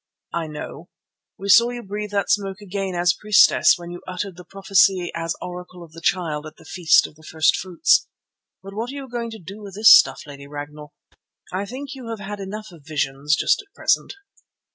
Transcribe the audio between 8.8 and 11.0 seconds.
are you going to do with this stuff, Lady Ragnall?